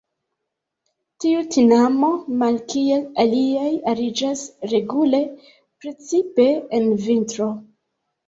Tiu 1.23 1.41
tinamo, 1.55 2.07
malkiel 2.43 3.03
aliaj, 3.25 3.69
ariĝas 3.93 4.41
regule, 4.73 5.21
precipe 5.85 6.47
en 6.79 6.89
vintro. 7.07 7.51